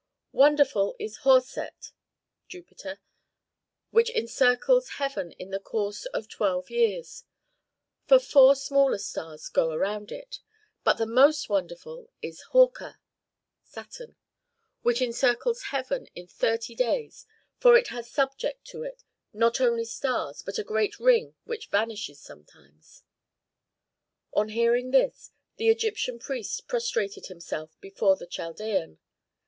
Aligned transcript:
"Wonderful 0.31 0.95
is 0.97 1.17
Hor 1.17 1.41
set, 1.41 1.91
which 3.91 4.09
encircles 4.09 4.89
heaven 4.97 5.31
in 5.33 5.51
the 5.51 5.59
course 5.59 6.05
of 6.07 6.27
twelve 6.27 6.71
years; 6.71 7.23
for 8.07 8.17
four 8.17 8.55
smaller 8.55 8.97
stars 8.97 9.47
go 9.47 9.69
around 9.69 10.11
it. 10.11 10.39
But 10.83 10.93
the 10.95 11.05
most 11.05 11.49
wonderful 11.49 12.09
is 12.19 12.45
Horka, 12.51 12.97
which 14.81 15.03
encircles 15.03 15.65
heaven 15.65 16.07
in 16.15 16.25
thirty 16.25 16.73
years; 16.73 17.27
for 17.59 17.77
it 17.77 17.89
has 17.89 18.09
subject 18.09 18.65
to 18.69 18.81
it 18.81 19.03
not 19.33 19.61
only 19.61 19.85
stars, 19.85 20.41
but 20.41 20.57
a 20.57 20.63
great 20.63 20.99
ring 20.99 21.35
which 21.43 21.67
vanishes 21.67 22.19
sometimes." 22.19 23.03
Jupiter. 23.03 24.31
Saturn. 24.33 24.41
On 24.41 24.49
hearing 24.49 24.89
this, 24.89 25.29
the 25.57 25.69
Egyptian 25.69 26.17
priest 26.17 26.67
prostrated 26.67 27.27
himself 27.27 27.79
before 27.81 28.15
the 28.15 28.25
Chaldean. 28.25 28.97